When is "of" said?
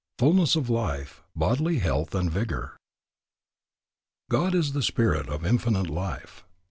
0.55-0.67, 5.29-5.45